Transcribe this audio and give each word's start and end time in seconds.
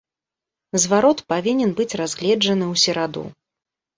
Зварот 0.85 1.19
павінен 1.33 1.75
быць 1.79 1.97
разгледжаны 2.01 2.65
ў 2.73 2.83
сераду. 2.87 3.23